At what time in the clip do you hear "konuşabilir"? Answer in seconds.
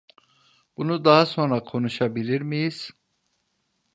1.63-2.41